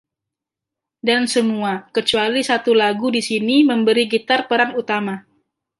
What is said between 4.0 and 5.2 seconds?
gitar peran utama.